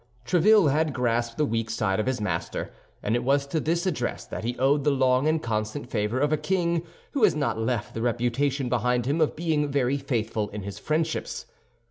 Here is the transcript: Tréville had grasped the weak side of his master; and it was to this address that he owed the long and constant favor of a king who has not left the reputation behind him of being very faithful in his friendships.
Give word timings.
Tréville 0.25 0.71
had 0.71 0.93
grasped 0.95 1.37
the 1.37 1.45
weak 1.45 1.69
side 1.69 1.99
of 1.99 2.07
his 2.07 2.19
master; 2.19 2.71
and 3.03 3.15
it 3.15 3.23
was 3.23 3.45
to 3.45 3.59
this 3.59 3.85
address 3.85 4.25
that 4.25 4.43
he 4.43 4.57
owed 4.57 4.83
the 4.83 4.89
long 4.89 5.27
and 5.27 5.43
constant 5.43 5.87
favor 5.91 6.17
of 6.19 6.33
a 6.33 6.37
king 6.37 6.81
who 7.11 7.23
has 7.23 7.35
not 7.35 7.59
left 7.59 7.93
the 7.93 8.01
reputation 8.01 8.67
behind 8.67 9.05
him 9.05 9.21
of 9.21 9.35
being 9.35 9.69
very 9.69 9.97
faithful 9.99 10.49
in 10.49 10.63
his 10.63 10.79
friendships. 10.79 11.45